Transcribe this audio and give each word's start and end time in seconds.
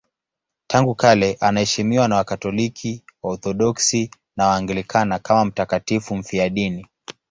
Tangu 0.67 0.95
kale 0.95 1.37
anaheshimiwa 1.39 2.07
na 2.07 2.15
Wakatoliki, 2.15 3.03
Waorthodoksi 3.23 4.11
na 4.35 4.47
Waanglikana 4.47 5.19
kama 5.19 5.45
mtakatifu 5.45 6.15
mfiadini. 6.15 6.87